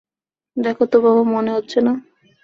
[0.57, 1.93] দেখে তো বাবা মনে হচ্ছে না।